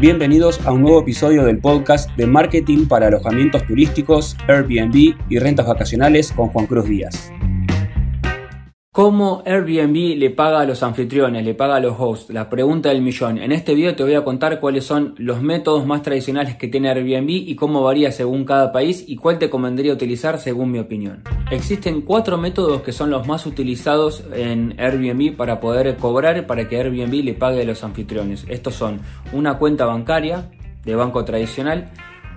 [0.00, 5.66] Bienvenidos a un nuevo episodio del podcast de marketing para alojamientos turísticos, Airbnb y rentas
[5.66, 7.30] vacacionales con Juan Cruz Díaz.
[8.92, 12.32] ¿Cómo Airbnb le paga a los anfitriones, le paga a los hosts?
[12.32, 13.36] La pregunta del millón.
[13.36, 16.88] En este video te voy a contar cuáles son los métodos más tradicionales que tiene
[16.88, 21.22] Airbnb y cómo varía según cada país y cuál te convendría utilizar según mi opinión.
[21.50, 26.76] Existen cuatro métodos que son los más utilizados en Airbnb para poder cobrar para que
[26.76, 28.44] Airbnb le pague a los anfitriones.
[28.48, 29.00] Estos son
[29.32, 30.48] una cuenta bancaria
[30.84, 31.90] de banco tradicional,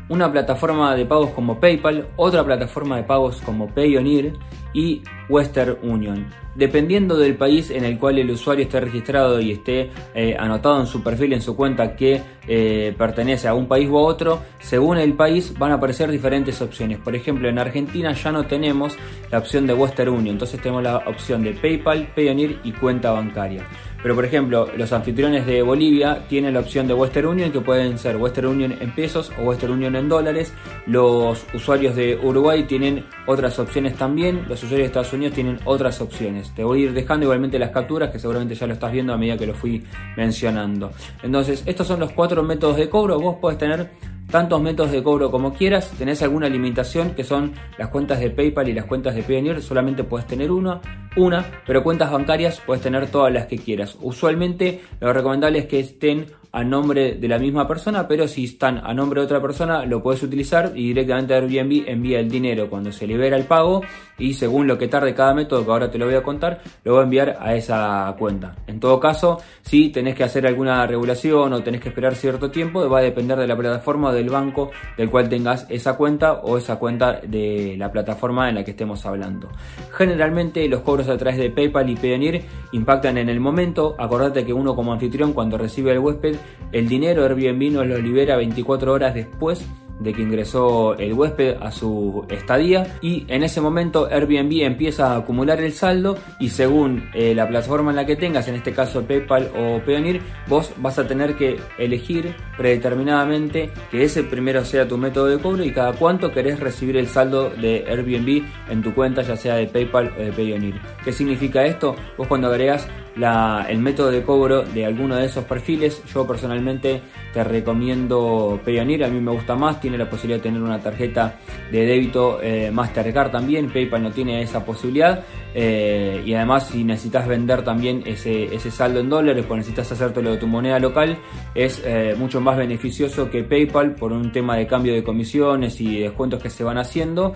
[0.09, 4.33] una plataforma de pagos como PayPal, otra plataforma de pagos como Payoneer
[4.73, 6.27] y Western Union.
[6.55, 10.87] Dependiendo del país en el cual el usuario esté registrado y esté eh, anotado en
[10.87, 15.13] su perfil, en su cuenta que eh, pertenece a un país u otro, según el
[15.13, 16.99] país van a aparecer diferentes opciones.
[16.99, 18.95] Por ejemplo, en Argentina ya no tenemos
[19.31, 23.65] la opción de Western Union, entonces tenemos la opción de PayPal, Payoneer y cuenta bancaria.
[24.03, 27.97] Pero por ejemplo, los anfitriones de Bolivia tienen la opción de Western Union que pueden
[27.97, 30.53] ser Western Union en pesos o Western Union en dólares.
[30.85, 34.45] Los usuarios de Uruguay tienen otras opciones también.
[34.49, 36.53] Los usuarios de Estados Unidos tienen otras opciones.
[36.53, 39.17] Te voy a ir dejando igualmente las capturas que seguramente ya lo estás viendo a
[39.17, 39.81] medida que lo fui
[40.17, 40.91] mencionando.
[41.23, 43.17] Entonces, estos son los cuatro métodos de cobro.
[43.19, 43.89] Vos podés tener
[44.29, 45.91] tantos métodos de cobro como quieras.
[45.97, 50.03] Tenés alguna limitación que son las cuentas de PayPal y las cuentas de Payoneer, solamente
[50.03, 50.81] puedes tener una,
[51.15, 53.97] una, pero cuentas bancarias puedes tener todas las que quieras.
[54.01, 58.79] Usualmente lo recomendable es que estén a nombre de la misma persona, pero si están
[58.83, 62.91] a nombre de otra persona lo puedes utilizar y directamente Airbnb envía el dinero cuando
[62.91, 63.81] se libera el pago
[64.19, 66.93] y según lo que tarde cada método, que ahora te lo voy a contar, lo
[66.93, 68.55] va a enviar a esa cuenta.
[68.67, 72.87] En todo caso, si tenés que hacer alguna regulación o tenés que esperar cierto tiempo,
[72.87, 76.59] va a depender de la plataforma o del banco del cual tengas esa cuenta o
[76.59, 79.49] esa cuenta de la plataforma en la que estemos hablando.
[79.91, 83.95] Generalmente los cobros a través de PayPal y Payoneer impactan en el momento.
[83.97, 86.35] Acordate que uno como anfitrión cuando recibe el huésped
[86.71, 89.65] el dinero Airbnb nos lo libera 24 horas después
[89.99, 95.17] de que ingresó el huésped a su estadía y en ese momento Airbnb empieza a
[95.17, 99.03] acumular el saldo y según eh, la plataforma en la que tengas, en este caso
[99.03, 104.97] PayPal o Payoneer, vos vas a tener que elegir predeterminadamente que ese primero sea tu
[104.97, 109.21] método de cobro y cada cuánto querés recibir el saldo de Airbnb en tu cuenta,
[109.21, 110.75] ya sea de PayPal o de Payoneer.
[111.03, 111.95] ¿Qué significa esto?
[112.17, 116.01] Vos cuando agregas el método de cobro de alguno de esos perfiles.
[116.13, 117.01] Yo personalmente
[117.33, 121.39] te recomiendo Payoneer, a mí me gusta más, tiene la posibilidad de tener una tarjeta
[121.71, 125.23] de débito eh, Mastercard también, PayPal no tiene esa posibilidad
[125.55, 130.37] eh, y además si necesitas vender también ese, saldo en dólares o necesitas hacértelo de
[130.37, 131.17] tu moneda local,
[131.55, 136.01] es eh, mucho más beneficioso que PayPal por un tema de cambio de comisiones y
[136.01, 137.33] descuentos que se van haciendo.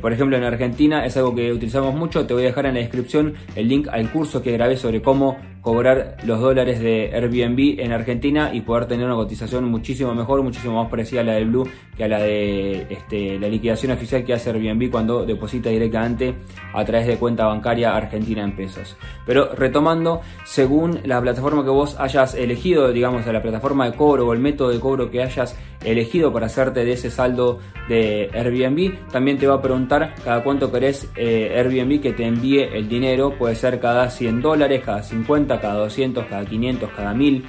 [0.00, 2.80] por ejemplo en Argentina es algo que utilizamos mucho, te voy a dejar en la
[2.80, 7.90] descripción el link al curso que grabé sobre cómo cobrar los dólares de Airbnb en
[7.90, 11.66] Argentina y poder tener una cotización muchísimo mejor, muchísimo más parecida a la de Blue
[11.96, 16.34] que a la de este, la liquidación oficial que hace Airbnb cuando deposita directamente
[16.74, 18.94] a través de cuenta bancaria argentina en pesos.
[19.24, 24.34] Pero retomando, según la plataforma que vos hayas elegido, digamos, la plataforma de cobro o
[24.34, 29.38] el método de cobro que hayas elegido para hacerte de ese saldo de Airbnb, también
[29.38, 33.54] te va a preguntar cada cuánto querés eh, Airbnb que te envíe el dinero, puede
[33.54, 37.44] ser cada 100 dólares, cada 50, cada 200, cada 500, cada 1000,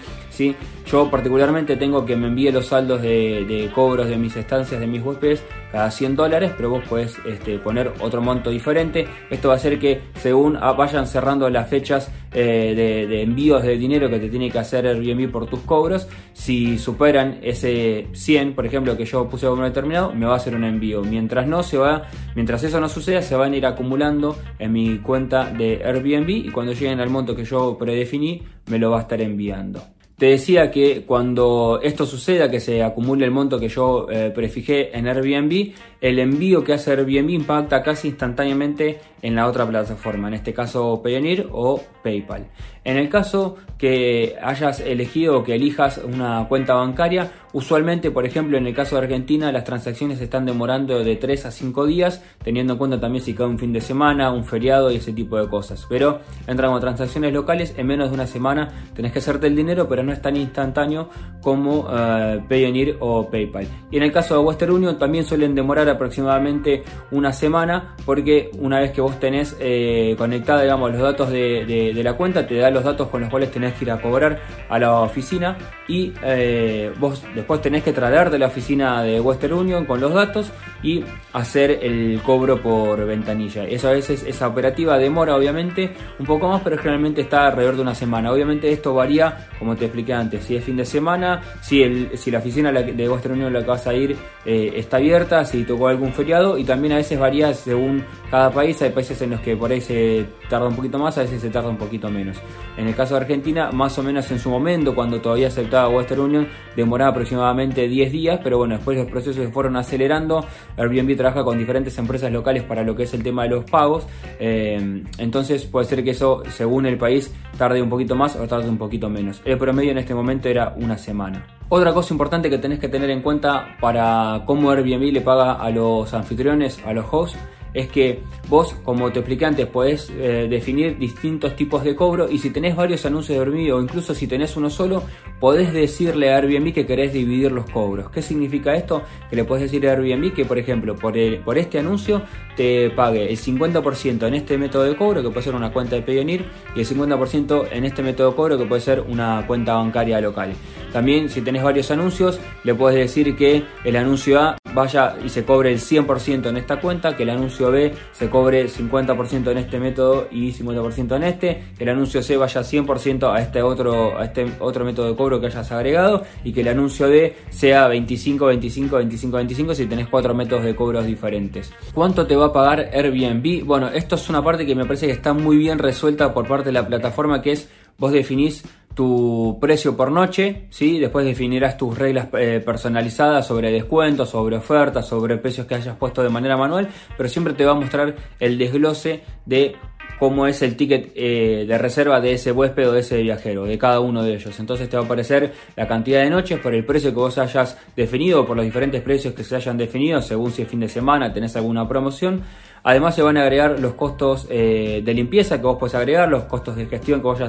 [0.92, 5.02] Yo particularmente tengo que me envíe los saldos de, cobros de mis estancias de mis
[5.02, 9.08] huéspedes cada 100 dólares, pero vos podés este, poner otro monto diferente.
[9.30, 12.74] Esto va a hacer que según vayan cerrando las fechas eh,
[13.10, 17.40] de, envíos de dinero que te tiene que hacer Airbnb por tus cobros, si superan
[17.42, 21.02] ese 100, por ejemplo, que yo puse uno determinado, me va a hacer un envío.
[21.02, 22.04] Mientras no se va,
[22.36, 26.52] mientras eso no suceda, se van a ir acumulando en mi cuenta de Airbnb y
[26.52, 29.95] cuando lleguen al monto que yo predefiní, me lo va a estar enviando.
[30.18, 34.98] Te decía que cuando esto suceda, que se acumule el monto que yo eh, prefijé
[34.98, 40.36] en Airbnb, el envío que hace Airbnb impacta casi instantáneamente en la otra plataforma, en
[40.36, 42.48] este caso Payoneer o PayPal.
[42.86, 48.58] En el caso que hayas elegido o que elijas una cuenta bancaria, usualmente, por ejemplo,
[48.58, 52.74] en el caso de Argentina, las transacciones están demorando de 3 a 5 días, teniendo
[52.74, 55.50] en cuenta también si cae un fin de semana, un feriado y ese tipo de
[55.50, 55.86] cosas.
[55.90, 59.88] Pero entran con transacciones locales, en menos de una semana tenés que hacerte el dinero,
[59.90, 61.10] pero no es tan instantáneo
[61.42, 63.68] como uh, Payoneer o PayPal.
[63.92, 68.80] Y en el caso de Western Union también suelen demorar aproximadamente una semana porque una
[68.80, 72.84] vez que vos tenés eh, conectada digamos, los datos de, la cuenta, te da los
[72.84, 74.40] datos con los cuales tenés que ir a cobrar
[74.70, 75.58] a la oficina
[75.88, 80.14] y eh, vos después tenés que traer de la oficina de Western Union con los
[80.14, 80.52] datos
[80.84, 83.64] y hacer el cobro por ventanilla.
[83.66, 87.82] Eso a veces, esa operativa demora obviamente un poco más, pero generalmente está alrededor de
[87.82, 88.32] una semana.
[88.32, 92.30] Obviamente esto varía, como te expliqué antes, si es fin de semana, si, el, si
[92.30, 95.88] la oficina de Western Union la que vas a ir eh, está abierta, si tocó
[95.88, 98.82] algún feriado y también a veces varía según cada país.
[98.82, 101.50] Hay países en los que por ahí se tarda un poquito más, a veces se
[101.50, 102.38] tarda un poquito menos.
[102.78, 106.22] En el caso de Argentina, más o menos en su momento, cuando todavía aceptaba Western
[106.22, 110.46] Union, demoraba aproximadamente 10 días, pero bueno, después los procesos se fueron acelerando.
[110.78, 114.06] Airbnb trabaja con diferentes empresas locales para lo que es el tema de los pagos.
[114.40, 118.70] Eh, entonces puede ser que eso, según el país, tarde un poquito más o tarde
[118.70, 119.42] un poquito menos.
[119.46, 121.46] El promedio en este momento era una semana.
[121.68, 125.72] Otra cosa importante que tenés que tener en cuenta para cómo Airbnb le paga a
[125.72, 127.40] los anfitriones, a los hosts,
[127.76, 132.40] es que vos, como te expliqué antes, podés eh, definir distintos tipos de cobro y
[132.40, 135.04] si tenés varios anuncios de Airbnb o incluso si tenés uno solo,
[135.40, 138.10] podés decirle a Airbnb que querés dividir los cobros.
[138.10, 139.04] ¿Qué significa esto?
[139.30, 141.14] Que le podés decir a Airbnb que, por ejemplo, por,
[141.44, 142.22] por este anuncio
[142.56, 146.02] te pague el 50% en este método de cobro, que puede ser una cuenta de
[146.02, 146.46] Payoneer,
[146.76, 150.54] y el 50% en este método de cobro, que puede ser una cuenta bancaria local.
[150.96, 155.44] También, si tenés varios anuncios, le puedes decir que el anuncio A vaya y se
[155.44, 159.78] cobre el 100% en esta cuenta, que el anuncio B se cobre 50% en este
[159.78, 164.24] método y 50% en este, que el anuncio C vaya 100% a este otro a
[164.24, 168.46] este otro método de cobro que hayas agregado y que el anuncio D sea 25
[168.46, 171.74] 25 25 25 si tenés cuatro métodos de cobros diferentes.
[171.94, 173.66] ¿Cuánto te va a pagar Airbnb?
[173.66, 176.68] Bueno, esto es una parte que me parece que está muy bien resuelta por parte
[176.68, 178.64] de la plataforma que es vos definís
[178.96, 181.00] tu precio por noche, ¿sí?
[181.00, 186.24] después definirás tus reglas eh, personalizadas sobre descuentos, sobre ofertas, sobre precios que hayas puesto
[186.24, 186.88] de manera manual,
[187.18, 189.76] pero siempre te va a mostrar el desglose de
[190.18, 193.78] cómo es el ticket eh, de reserva de ese huésped o de ese viajero, de
[193.78, 194.60] cada uno de ellos.
[194.60, 197.78] Entonces te va a aparecer la cantidad de noches por el precio que vos hayas
[197.96, 201.34] definido por los diferentes precios que se hayan definido, según si es fin de semana,
[201.34, 202.44] tenés alguna promoción.
[202.88, 206.44] Además se van a agregar los costos eh, de limpieza que vos podés agregar, los
[206.44, 207.42] costos de gestión que vos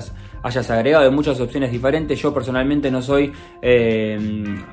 [0.43, 2.19] hayas, agregado de muchas opciones diferentes.
[2.19, 3.31] Yo personalmente no soy
[3.61, 4.19] eh,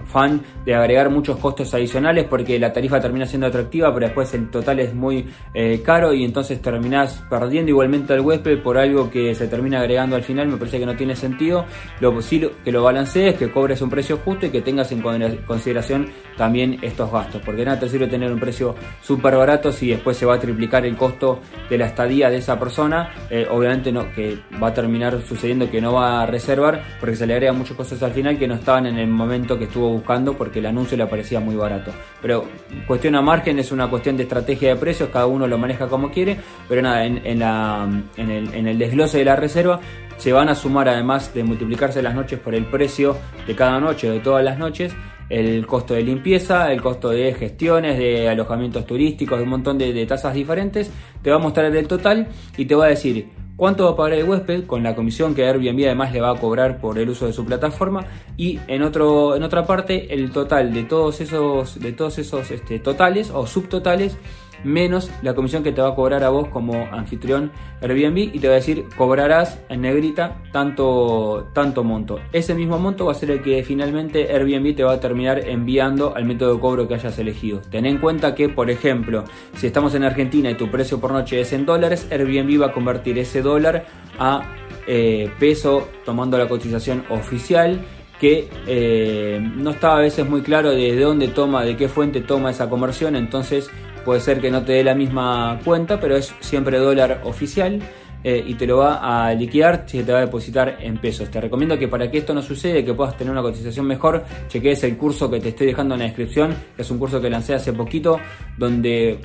[0.06, 4.50] fan de agregar muchos costos adicionales porque la tarifa termina siendo atractiva, pero después el
[4.50, 9.36] total es muy eh, caro y entonces terminás perdiendo igualmente al huésped por algo que
[9.36, 10.48] se termina agregando al final.
[10.48, 11.66] Me parece que no tiene sentido.
[12.00, 15.02] Lo sí que lo balancees, que cobres un precio justo y que tengas en
[15.46, 16.08] consideración
[16.38, 17.42] también estos gastos.
[17.44, 20.96] Porque nada te sirve tener un precio súper barato si después se va a el
[20.98, 21.40] costo
[21.70, 23.14] de la estadía de esa persona.
[23.30, 27.28] Eh, obviamente no, que va a terminar sucediendo que no va a reservar porque se
[27.28, 30.34] le agrega muchos costos al final que no estaban en el momento que estuvo buscando
[30.34, 31.92] porque el anuncio le parecía muy barato.
[32.22, 32.46] Pero
[32.88, 36.12] cuestión a margen es una cuestión de estrategia de precios, cada uno lo maneja como
[36.12, 39.80] quiere, pero nada, en, la, en, el, en el desglose de la reserva
[40.18, 43.18] se van a sumar además de multiplicarse las noches por el precio
[43.48, 44.94] de cada noche, de todas las noches,
[45.30, 50.06] el costo de limpieza, el costo de gestiones, de alojamientos turísticos, de un montón de,
[50.06, 50.92] tasas diferentes,
[51.22, 52.28] te va a mostrar el total
[52.58, 55.46] y te va a decir cuánto va a pagar el huésped con la comisión que
[55.46, 58.06] Airbnb además le va a cobrar por el uso de su plataforma.
[58.38, 62.80] Y en otro en otra parte el total de todos esos de todos esos este,
[62.80, 64.18] totales o subtotales
[64.64, 67.52] menos la comisión que te va a cobrar a vos como anfitrión
[67.82, 72.20] Airbnb y te va a decir cobrarás en negrita tanto, tanto monto.
[72.32, 76.16] Ese mismo monto va a ser el que finalmente Airbnb te va a terminar enviando
[76.16, 77.62] al método de cobro que hayas elegido.
[77.70, 79.26] Ten en cuenta que, por ejemplo,
[79.56, 82.72] si estamos en Argentina y tu precio por noche es en dólares, Airbnb va a
[82.72, 83.86] convertir ese dólar
[84.18, 84.44] a
[84.88, 87.82] eh, peso tomando la cotización oficial
[88.20, 92.52] que eh, no estaba a veces muy claro de dónde toma, de qué fuente toma
[92.52, 93.70] esa conversión, entonces
[94.06, 97.82] puede ser que no te dé la misma cuenta, pero es siempre dólar oficial.
[98.26, 101.30] Eh, y te lo va a liquidar si te va a depositar en pesos.
[101.30, 104.82] Te recomiendo que para que esto no suceda, que puedas tener una cotización mejor, cheques
[104.86, 107.74] el curso que te estoy dejando en la descripción, es un curso que lancé hace
[107.74, 108.22] poquito,
[108.58, 109.20] donde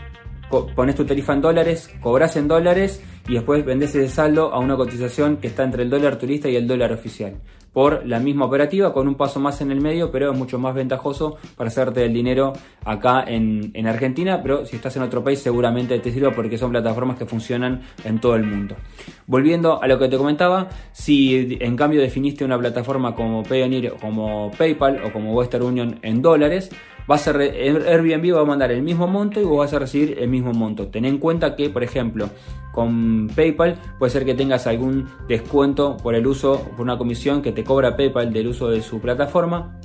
[0.74, 4.76] pones tu tarifa en dólares, cobras en dólares y después vendes ese saldo a una
[4.76, 7.34] cotización que está entre el dólar turista y el dólar oficial.
[7.78, 10.74] Por la misma operativa, con un paso más en el medio, pero es mucho más
[10.74, 12.52] ventajoso para hacerte el dinero
[12.84, 16.72] acá en, en Argentina, pero si estás en otro país seguramente te sirva porque son
[16.72, 18.74] plataformas que funcionan en todo el mundo.
[19.28, 24.50] Volviendo a lo que te comentaba, si en cambio definiste una plataforma como Payoneer, como
[24.58, 26.70] PayPal o como Western Union en dólares,
[27.10, 30.28] va a Airbnb va a mandar el mismo monto y vos vas a recibir el
[30.28, 30.88] mismo monto.
[30.88, 32.28] Ten en cuenta que, por ejemplo,
[32.72, 37.52] con PayPal puede ser que tengas algún descuento por el uso, por una comisión que
[37.52, 39.78] te cobra PayPal del uso de su plataforma.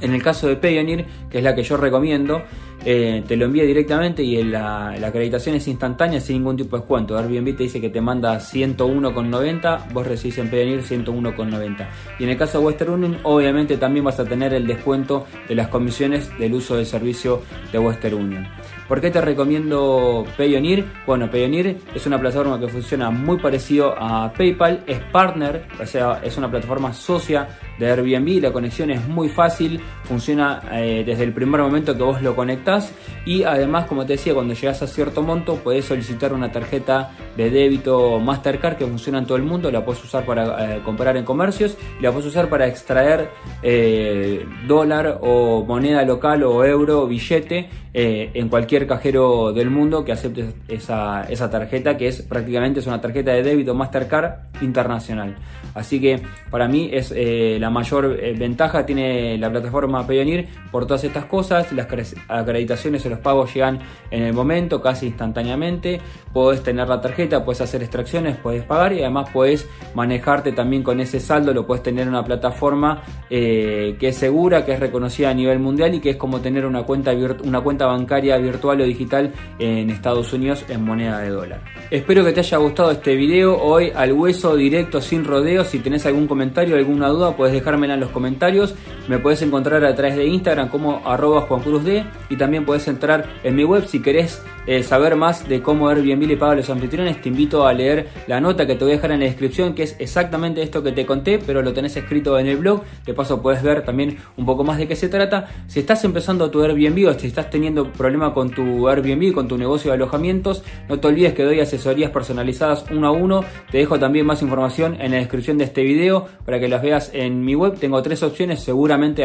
[0.00, 2.42] En el caso de Payoneer, que es la que yo recomiendo,
[2.84, 7.18] eh, te lo envía directamente y la, acreditación es instantánea sin ningún tipo de descuento.
[7.18, 11.88] Airbnb te dice que te manda 101,90, vos recibís en Payoneer 101,90.
[12.18, 15.54] Y en el caso de Western Union, obviamente también vas a tener el descuento de
[15.54, 17.42] las comisiones del uso del servicio
[17.72, 18.46] de Western Union.
[18.88, 20.82] ¿Por qué te recomiendo Payoneer?
[21.06, 26.22] Bueno, Payoneer es una plataforma que funciona muy parecido a PayPal, es partner, o sea,
[26.24, 31.34] es una plataforma socia de Airbnb, la conexión es muy fácil, funciona eh, desde el
[31.34, 32.94] primer momento que vos lo conectás
[33.26, 37.50] y además, como te decía, cuando llegas a cierto monto puedes solicitar una tarjeta de
[37.50, 41.24] débito Mastercard que funciona en todo el mundo, la puedes usar para eh, comprar en
[41.24, 43.28] comercios y la puedes usar para extraer
[43.62, 47.68] eh, dólar o moneda local o euro, billete
[48.00, 53.00] en cualquier cajero del mundo que acepte esa, esa tarjeta que es prácticamente es una
[53.00, 55.36] tarjeta de débito Mastercard internacional.
[55.74, 56.20] Así que
[56.50, 57.14] para mí es
[57.60, 61.70] la la mayor eh, ventaja tiene la plataforma Payoneer por todas estas cosas.
[61.70, 61.86] Las
[62.28, 63.80] acreditaciones o los pagos llegan
[64.10, 66.00] en el momento, casi instantáneamente.
[66.32, 70.98] Puedes tener la tarjeta, puedes hacer extracciones, puedes pagar y además puedes manejarte también con
[71.00, 71.52] ese saldo.
[71.52, 75.58] Lo puedes tener en una plataforma eh, que es segura, que es reconocida a nivel
[75.58, 77.12] mundial y que es como tener una cuenta,
[77.44, 81.60] una cuenta bancaria virtual o digital en Estados Unidos en moneda de dólar.
[81.90, 83.58] Espero que te haya gustado este video.
[83.60, 85.68] Hoy al hueso directo, sin rodeos.
[85.68, 88.74] Si tenés algún comentario, alguna duda, puedes dejármela en los comentarios.
[89.08, 92.86] Me puedes encontrar a través de Instagram como arroba Juan Cruz D y también puedes
[92.88, 96.56] entrar en mi web si querés eh, saber más de cómo Airbnb le paga a
[96.56, 97.22] los anfitriones.
[97.22, 99.84] Te invito a leer la nota que te voy a dejar en la descripción que
[99.84, 102.82] es exactamente esto que te conté, pero lo tenés escrito en el blog.
[103.06, 105.48] De paso puedes ver también un poco más de qué se trata.
[105.68, 109.56] Si estás empezando tu Airbnb o si estás teniendo problema con tu Airbnb, con tu
[109.56, 113.44] negocio de alojamientos, no te olvides que doy asesorías personalizadas uno a uno.
[113.70, 117.10] Te dejo también más información en la descripción de este video para que las veas
[117.14, 117.78] en mi web.
[117.78, 118.60] Tengo tres opciones,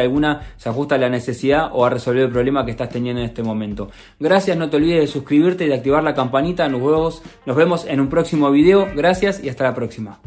[0.00, 3.28] alguna se ajusta a la necesidad o a resolver el problema que estás teniendo en
[3.28, 3.90] este momento.
[4.18, 6.68] Gracias, no te olvides de suscribirte y de activar la campanita.
[6.68, 8.88] Nos vemos, nos vemos en un próximo video.
[8.94, 10.18] Gracias y hasta la próxima.